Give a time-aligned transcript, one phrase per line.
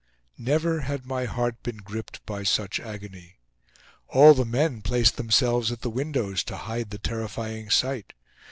[0.39, 3.35] Never had my heart been gripped by such agony.
[4.07, 8.13] All the men placed themselves at the windows to hide the terrifying sight.